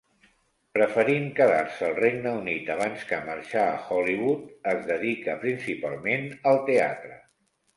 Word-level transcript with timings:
Preferint 0.75 1.27
quedar-se 1.39 1.85
al 1.87 1.93
Regne 1.99 2.31
Unit 2.39 2.71
abans 2.77 3.05
que 3.11 3.19
marxar 3.29 3.67
a 3.75 3.77
Hollywood, 3.91 4.49
es 4.75 4.83
dedica 4.91 5.39
principalment 5.45 6.27
al 6.55 6.63
teatre. 6.73 7.25